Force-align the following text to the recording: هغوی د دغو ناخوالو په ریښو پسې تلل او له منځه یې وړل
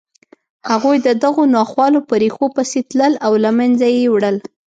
هغوی 0.71 0.97
د 1.05 1.09
دغو 1.23 1.43
ناخوالو 1.55 1.99
په 2.07 2.13
ریښو 2.21 2.47
پسې 2.55 2.79
تلل 2.89 3.13
او 3.25 3.33
له 3.43 3.49
منځه 3.59 3.87
یې 3.95 4.05
وړل 4.13 4.37